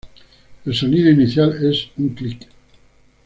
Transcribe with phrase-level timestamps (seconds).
[0.65, 2.47] El sonido inicial es un clic.